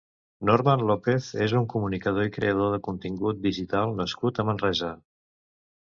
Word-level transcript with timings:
Norman 0.49 0.85
López 0.91 1.27
és 1.47 1.53
un 1.59 1.67
comunicador 1.75 2.29
i 2.29 2.33
creador 2.37 2.73
de 2.77 2.81
contingut 2.89 3.45
digital 3.47 3.97
nascut 4.01 4.41
a 4.41 4.47
Manresa. 4.49 4.91